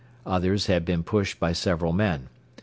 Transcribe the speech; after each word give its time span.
Others 0.25 0.65
had 0.65 0.83
been 0.83 1.03
pushed 1.03 1.39
by 1.39 1.53
several 1.53 1.93
men. 1.93 2.27